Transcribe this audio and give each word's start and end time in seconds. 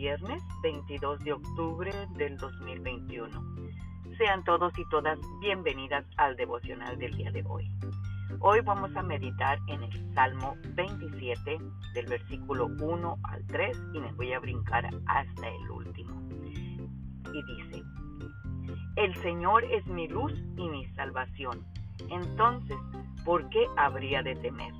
viernes 0.00 0.42
22 0.62 1.18
de 1.24 1.34
octubre 1.34 1.92
del 2.16 2.38
2021. 2.38 3.28
Sean 4.16 4.42
todos 4.44 4.72
y 4.78 4.88
todas 4.88 5.18
bienvenidas 5.42 6.06
al 6.16 6.36
devocional 6.36 6.96
del 6.96 7.14
día 7.18 7.30
de 7.30 7.44
hoy. 7.46 7.70
Hoy 8.38 8.62
vamos 8.62 8.96
a 8.96 9.02
meditar 9.02 9.58
en 9.68 9.82
el 9.82 10.14
Salmo 10.14 10.56
27 10.74 11.58
del 11.92 12.06
versículo 12.06 12.68
1 12.80 13.18
al 13.24 13.46
3 13.48 13.78
y 13.92 14.00
me 14.00 14.10
voy 14.12 14.32
a 14.32 14.40
brincar 14.40 14.88
hasta 15.04 15.48
el 15.48 15.70
último. 15.70 16.18
Y 17.34 17.42
dice, 17.54 17.82
El 18.96 19.14
Señor 19.16 19.64
es 19.64 19.86
mi 19.86 20.08
luz 20.08 20.32
y 20.56 20.66
mi 20.66 20.86
salvación. 20.94 21.62
Entonces, 22.08 22.78
¿por 23.22 23.46
qué 23.50 23.66
habría 23.76 24.22
de 24.22 24.34
temer? 24.36 24.72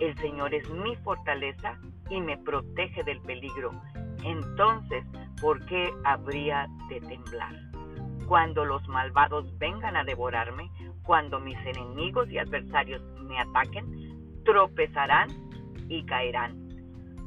El 0.00 0.16
Señor 0.20 0.54
es 0.54 0.66
mi 0.70 0.96
fortaleza 0.96 1.78
y 2.08 2.18
me 2.22 2.38
protege 2.38 3.04
del 3.04 3.20
peligro. 3.20 3.70
Entonces, 4.24 5.04
¿por 5.40 5.64
qué 5.66 5.90
habría 6.04 6.66
de 6.88 7.00
temblar? 7.00 7.54
Cuando 8.26 8.64
los 8.64 8.86
malvados 8.88 9.46
vengan 9.58 9.96
a 9.96 10.04
devorarme, 10.04 10.70
cuando 11.02 11.38
mis 11.38 11.58
enemigos 11.58 12.30
y 12.30 12.38
adversarios 12.38 13.02
me 13.20 13.38
ataquen, 13.38 14.42
tropezarán 14.44 15.28
y 15.88 16.04
caerán. 16.06 16.56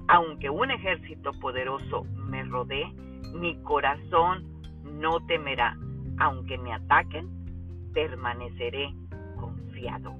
Aunque 0.08 0.50
un 0.50 0.72
ejército 0.72 1.32
poderoso 1.40 2.04
me 2.16 2.44
rodee, 2.44 2.92
mi 3.34 3.62
corazón 3.62 4.46
no 5.00 5.20
temerá. 5.28 5.78
Aunque 6.20 6.58
me 6.58 6.74
ataquen, 6.74 7.30
permaneceré 7.94 8.94
confiado. 9.36 10.16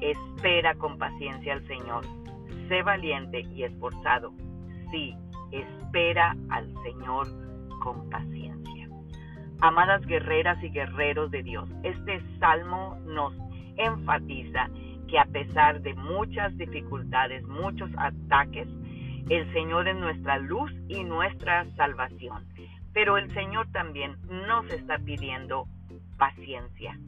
Espera 0.00 0.74
con 0.74 0.98
paciencia 0.98 1.52
al 1.52 1.66
Señor 1.66 2.04
sé 2.68 2.82
valiente 2.82 3.40
y 3.54 3.64
esforzado. 3.64 4.32
Sí, 4.90 5.14
espera 5.50 6.36
al 6.50 6.72
Señor 6.82 7.28
con 7.82 8.08
paciencia. 8.10 8.88
Amadas 9.60 10.04
guerreras 10.06 10.62
y 10.62 10.68
guerreros 10.68 11.30
de 11.30 11.42
Dios, 11.42 11.68
este 11.82 12.20
salmo 12.38 12.98
nos 13.06 13.32
enfatiza 13.76 14.68
que 15.08 15.18
a 15.18 15.24
pesar 15.24 15.80
de 15.82 15.94
muchas 15.94 16.56
dificultades, 16.56 17.46
muchos 17.46 17.90
ataques, 17.96 18.68
el 19.28 19.52
Señor 19.52 19.88
es 19.88 19.96
nuestra 19.96 20.38
luz 20.38 20.72
y 20.88 21.04
nuestra 21.04 21.64
salvación. 21.76 22.44
Pero 22.92 23.18
el 23.18 23.32
Señor 23.34 23.70
también 23.72 24.16
nos 24.28 24.70
está 24.70 24.98
pidiendo 24.98 25.66
paciencia. 26.16 26.98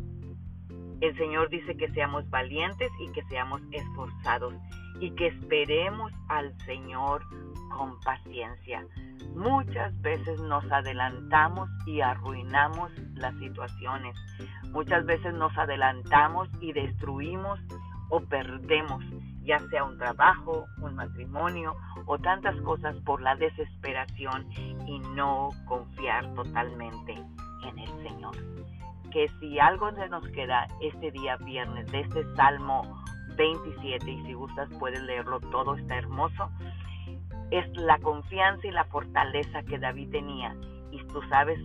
El 1.01 1.17
Señor 1.17 1.49
dice 1.49 1.77
que 1.77 1.89
seamos 1.93 2.29
valientes 2.29 2.91
y 3.01 3.13
que 3.13 3.23
seamos 3.25 3.61
esforzados 3.71 4.55
y 5.01 5.11
que 5.13 5.29
esperemos 5.29 6.13
al 6.29 6.57
Señor 6.63 7.23
con 7.71 8.01
paciencia. 8.01 8.85
Muchas 9.37 10.01
veces 10.01 10.41
nos 10.41 10.65
adelantamos 10.73 11.71
y 11.87 12.01
arruinamos 12.01 12.91
las 13.15 13.37
situaciones. 13.39 14.17
Muchas 14.73 15.07
veces 15.07 15.35
nos 15.35 15.57
adelantamos 15.57 16.49
y 16.61 16.73
destruimos 16.73 17.61
o 18.11 18.21
perdemos, 18.21 19.05
ya 19.43 19.61
sea 19.71 19.85
un 19.85 19.99
trabajo, 19.99 20.67
un 20.81 20.97
matrimonio 20.97 21.77
o 22.07 22.19
tantas 22.19 22.57
cosas 22.63 22.97
por 23.05 23.23
la 23.23 23.37
desesperación 23.37 24.51
y 24.87 24.99
no 25.15 25.51
confiar 25.67 26.35
totalmente 26.35 27.13
en 27.13 27.79
el 27.79 27.89
Señor. 28.03 28.35
Que 29.19 29.29
si 29.41 29.59
algo 29.59 29.91
se 29.97 30.09
nos 30.11 30.25
queda 30.29 30.69
este 30.81 31.11
día 31.11 31.37
viernes 31.39 31.91
de 31.91 32.03
este 32.03 32.23
Salmo 32.37 33.03
27 33.37 34.09
y 34.09 34.23
si 34.25 34.33
gustas 34.33 34.69
puedes 34.79 35.03
leerlo 35.03 35.41
todo, 35.41 35.75
está 35.75 35.97
hermoso. 35.97 36.49
Es 37.51 37.67
la 37.77 37.99
confianza 37.99 38.65
y 38.69 38.71
la 38.71 38.85
fortaleza 38.85 39.65
que 39.65 39.81
David 39.81 40.11
tenía. 40.13 40.55
Y 40.93 41.03
tú 41.07 41.21
sabes 41.31 41.59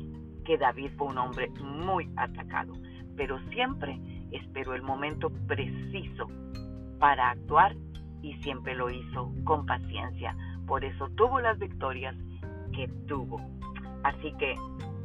que 0.46 0.58
David 0.58 0.94
fue 0.98 1.10
un 1.10 1.20
hombre 1.20 1.52
muy 1.62 2.10
atacado, 2.16 2.74
pero 3.16 3.38
siempre 3.52 4.00
esperó 4.32 4.74
el 4.74 4.82
momento 4.82 5.32
preciso 5.46 6.26
para 6.98 7.30
actuar 7.30 7.76
y 8.24 8.34
siempre 8.42 8.74
lo 8.74 8.90
hizo 8.90 9.32
con 9.44 9.68
paciencia. 9.68 10.36
Por 10.66 10.84
eso 10.84 11.08
tuvo 11.10 11.40
las 11.40 11.60
victorias 11.60 12.16
que 12.72 12.88
tuvo. 13.08 13.40
Así 14.04 14.34
que 14.40 14.56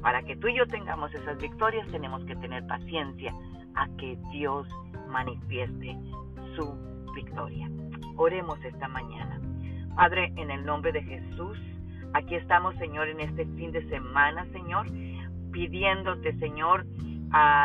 para 0.02 0.22
que 0.22 0.36
tú 0.36 0.48
y 0.48 0.56
yo 0.56 0.66
tengamos 0.66 1.12
esas 1.14 1.38
victorias 1.38 1.86
tenemos 1.88 2.24
que 2.24 2.36
tener 2.36 2.66
paciencia 2.66 3.34
a 3.74 3.88
que 3.96 4.18
Dios 4.30 4.68
manifieste 5.08 5.96
su 6.56 7.12
victoria. 7.14 7.68
Oremos 8.16 8.62
esta 8.64 8.88
mañana. 8.88 9.40
Padre, 9.96 10.32
en 10.36 10.50
el 10.50 10.64
nombre 10.64 10.92
de 10.92 11.02
Jesús, 11.02 11.58
aquí 12.14 12.36
estamos, 12.36 12.74
Señor, 12.76 13.08
en 13.08 13.20
este 13.20 13.46
fin 13.56 13.72
de 13.72 13.88
semana, 13.88 14.46
Señor, 14.52 14.86
pidiéndote, 15.52 16.38
Señor, 16.38 16.86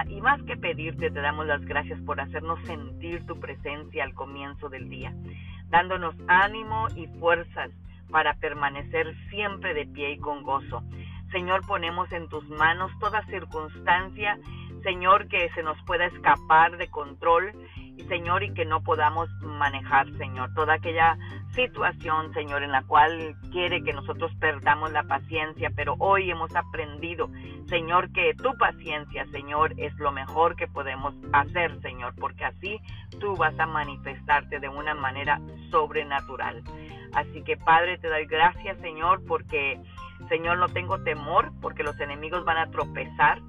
y 0.08 0.22
más 0.22 0.42
que 0.44 0.58
pedirte, 0.58 1.10
te 1.12 1.22
damos 1.22 1.46
las 1.46 1.64
gracias 1.66 2.00
por 2.02 2.20
hacernos 2.20 2.60
sentir 2.66 3.26
tu 3.26 3.40
presencia 3.40 4.04
al 4.04 4.14
comienzo 4.14 4.70
del 4.70 4.90
día, 4.90 5.14
dándonos 5.70 6.16
ánimo 6.28 6.88
y 6.96 7.08
fuerzas 7.20 7.72
para 8.10 8.34
permanecer 8.36 9.16
siempre 9.30 9.74
de 9.74 9.86
pie 9.88 10.12
y 10.12 10.18
con 10.18 10.44
gozo. 10.44 10.84
Señor, 11.34 11.66
ponemos 11.66 12.12
en 12.12 12.30
tus 12.30 12.48
manos 12.48 12.92
toda 13.00 13.26
circunstancia, 13.26 14.38
Señor, 14.84 15.28
que 15.28 15.50
se 15.56 15.64
nos 15.64 15.82
pueda 15.84 16.06
escapar 16.06 16.78
de 16.78 16.90
control 16.90 17.52
y 17.98 18.04
Señor, 18.04 18.44
y 18.44 18.54
que 18.54 18.66
no 18.66 18.82
podamos 18.84 19.30
manejar, 19.42 20.12
Señor, 20.18 20.54
toda 20.54 20.76
aquella 20.76 21.18
situación, 21.54 22.34
Señor, 22.34 22.64
en 22.64 22.72
la 22.72 22.84
cual 22.84 23.36
quiere 23.52 23.84
que 23.84 23.94
nosotros 23.94 24.32
perdamos 24.40 24.92
la 24.92 25.04
paciencia, 25.04 25.72
pero 25.76 25.96
hoy 26.00 26.30
hemos 26.30 26.56
aprendido, 26.56 27.30
Señor, 27.68 28.12
que 28.12 28.34
tu 28.36 28.56
paciencia, 28.58 29.26
Señor, 29.28 29.74
es 29.78 29.94
lo 29.96 30.12
mejor 30.12 30.56
que 30.56 30.68
podemos 30.68 31.16
hacer, 31.32 31.80
Señor, 31.82 32.14
porque 32.20 32.46
así 32.46 32.80
tú 33.20 33.36
vas 33.36 33.58
a 33.60 33.66
manifestarte 33.66 34.60
de 34.60 34.70
una 34.70 34.96
manera 34.96 35.40
sobrenatural. 35.70 36.64
Así 37.14 37.44
que, 37.44 37.58
Padre, 37.58 38.00
te 38.00 38.10
doy 38.10 38.26
gracias, 38.26 38.78
Señor, 38.80 39.22
porque, 39.28 39.80
Señor, 40.30 40.58
no 40.58 40.68
tengo 40.70 41.04
temor, 41.04 41.52
porque 41.62 41.84
los 41.84 42.00
enemigos 42.00 42.46
van 42.46 42.58
a 42.58 42.72
tropezar 42.72 43.40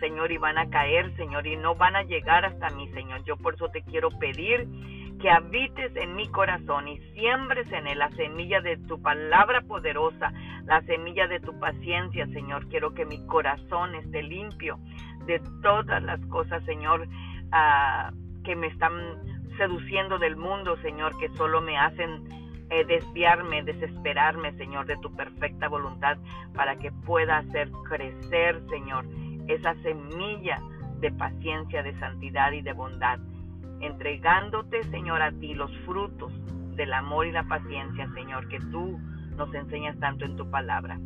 Señor, 0.00 0.32
y 0.32 0.38
van 0.38 0.58
a 0.58 0.68
caer, 0.68 1.16
Señor, 1.16 1.46
y 1.46 1.56
no 1.56 1.76
van 1.76 1.96
a 1.96 2.02
llegar 2.02 2.44
hasta 2.44 2.68
mí, 2.70 2.88
Señor. 2.88 3.24
Yo 3.24 3.36
por 3.36 3.54
eso 3.54 3.70
te 3.70 3.82
quiero 3.82 4.10
pedir 4.10 4.68
que 5.18 5.30
habites 5.30 5.96
en 5.96 6.14
mi 6.14 6.28
corazón 6.28 6.88
y 6.88 6.98
siembres 7.14 7.70
en 7.72 7.86
él 7.86 7.98
la 7.98 8.10
semilla 8.10 8.60
de 8.60 8.76
tu 8.76 9.00
palabra 9.00 9.62
poderosa, 9.62 10.30
la 10.64 10.82
semilla 10.82 11.26
de 11.26 11.40
tu 11.40 11.58
paciencia, 11.58 12.26
Señor. 12.26 12.68
Quiero 12.68 12.92
que 12.92 13.06
mi 13.06 13.24
corazón 13.26 13.94
esté 13.94 14.22
limpio 14.22 14.78
de 15.26 15.40
todas 15.62 16.02
las 16.02 16.20
cosas, 16.26 16.62
Señor, 16.64 17.08
ah, 17.52 18.12
que 18.44 18.56
me 18.56 18.66
están 18.66 18.92
seduciendo 19.56 20.18
del 20.18 20.36
mundo, 20.36 20.76
Señor, 20.82 21.16
que 21.18 21.30
solo 21.30 21.62
me 21.62 21.78
hacen 21.78 22.24
eh, 22.74 22.84
desviarme, 22.84 23.62
desesperarme, 23.62 24.52
Señor, 24.54 24.86
de 24.86 24.96
tu 24.96 25.14
perfecta 25.14 25.68
voluntad, 25.68 26.18
para 26.54 26.74
que 26.76 26.90
pueda 26.90 27.38
hacer 27.38 27.70
crecer, 27.88 28.60
Señor, 28.68 29.06
esa 29.46 29.74
semilla 29.82 30.60
de 30.98 31.12
paciencia, 31.12 31.84
de 31.84 31.96
santidad 32.00 32.50
y 32.50 32.62
de 32.62 32.72
bondad, 32.72 33.20
entregándote, 33.80 34.82
Señor, 34.90 35.22
a 35.22 35.30
ti 35.30 35.54
los 35.54 35.70
frutos 35.84 36.32
del 36.74 36.92
amor 36.92 37.26
y 37.26 37.32
la 37.32 37.44
paciencia, 37.44 38.08
Señor, 38.12 38.48
que 38.48 38.58
tú 38.58 38.98
nos 39.36 39.54
enseñas 39.54 39.96
tanto 40.00 40.24
en 40.24 40.36
tu 40.36 40.50
palabra. 40.50 40.98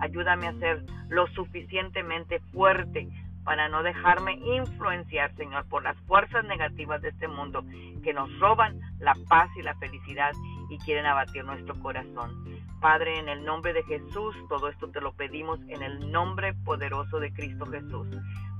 Ayúdame 0.00 0.48
a 0.48 0.58
ser 0.58 0.84
lo 1.08 1.26
suficientemente 1.28 2.40
fuerte 2.52 3.08
para 3.44 3.68
no 3.70 3.82
dejarme 3.82 4.34
influenciar, 4.34 5.34
Señor, 5.36 5.66
por 5.68 5.82
las 5.82 5.96
fuerzas 6.00 6.44
negativas 6.44 7.00
de 7.00 7.10
este 7.10 7.28
mundo 7.28 7.64
que 8.02 8.12
nos 8.12 8.28
roban 8.40 8.78
la 8.98 9.14
paz 9.28 9.48
y 9.56 9.62
la 9.62 9.74
felicidad 9.76 10.32
y 10.68 10.78
quieren 10.78 11.06
abatir 11.06 11.44
nuestro 11.44 11.74
corazón. 11.80 12.44
Padre, 12.80 13.18
en 13.18 13.28
el 13.28 13.44
nombre 13.44 13.72
de 13.72 13.82
Jesús, 13.84 14.34
todo 14.48 14.68
esto 14.68 14.90
te 14.90 15.00
lo 15.00 15.12
pedimos 15.14 15.58
en 15.68 15.82
el 15.82 16.10
nombre 16.10 16.54
poderoso 16.64 17.18
de 17.18 17.32
Cristo 17.32 17.66
Jesús. 17.66 18.06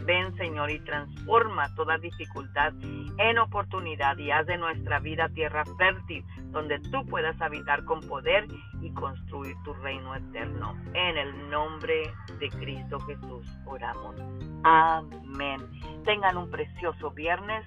Ven, 0.04 0.34
Señor, 0.36 0.70
y 0.70 0.80
transforma 0.80 1.74
toda 1.74 1.98
dificultad 1.98 2.72
en 3.18 3.38
oportunidad 3.38 4.16
y 4.18 4.30
haz 4.30 4.46
de 4.46 4.58
nuestra 4.58 4.98
vida 4.98 5.28
tierra 5.30 5.64
fértil, 5.78 6.24
donde 6.50 6.78
tú 6.90 7.04
puedas 7.06 7.40
habitar 7.40 7.84
con 7.84 8.00
poder 8.00 8.46
y 8.82 8.90
construir 8.92 9.56
tu 9.64 9.72
reino 9.74 10.14
eterno. 10.14 10.74
En 10.92 11.16
el 11.16 11.50
nombre 11.50 12.02
de 12.38 12.48
Cristo 12.50 13.00
Jesús 13.00 13.46
oramos. 13.64 14.16
Amén. 14.64 15.60
Tengan 16.04 16.36
un 16.36 16.50
precioso 16.50 17.10
viernes, 17.10 17.64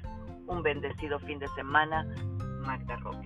un 0.48 0.62
bendecido 0.63 1.19
fin 1.19 1.40
de 1.40 1.48
semana. 1.50 2.06
Magda 2.66 2.98
Rojas. 2.98 3.17